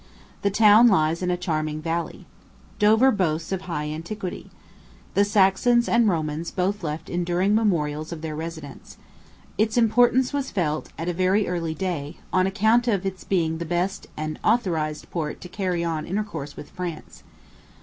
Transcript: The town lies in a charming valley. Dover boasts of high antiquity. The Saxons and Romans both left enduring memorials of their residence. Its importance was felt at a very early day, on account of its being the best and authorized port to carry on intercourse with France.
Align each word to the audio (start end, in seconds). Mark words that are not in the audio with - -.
The 0.41 0.49
town 0.49 0.87
lies 0.87 1.21
in 1.21 1.29
a 1.29 1.37
charming 1.37 1.79
valley. 1.79 2.25
Dover 2.79 3.11
boasts 3.11 3.51
of 3.51 3.61
high 3.61 3.87
antiquity. 3.89 4.49
The 5.13 5.23
Saxons 5.23 5.87
and 5.87 6.09
Romans 6.09 6.49
both 6.49 6.83
left 6.83 7.07
enduring 7.07 7.53
memorials 7.53 8.11
of 8.11 8.21
their 8.23 8.35
residence. 8.35 8.97
Its 9.59 9.77
importance 9.77 10.33
was 10.33 10.49
felt 10.49 10.89
at 10.97 11.07
a 11.07 11.13
very 11.13 11.47
early 11.47 11.75
day, 11.75 12.17
on 12.33 12.47
account 12.47 12.87
of 12.87 13.05
its 13.05 13.23
being 13.23 13.59
the 13.59 13.63
best 13.63 14.07
and 14.17 14.39
authorized 14.43 15.07
port 15.11 15.39
to 15.41 15.47
carry 15.47 15.83
on 15.83 16.07
intercourse 16.07 16.57
with 16.57 16.71
France. 16.71 17.21